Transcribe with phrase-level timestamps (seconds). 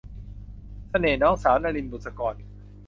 [0.89, 2.35] เสน่ห์น้องสาว- นลิน บุษกร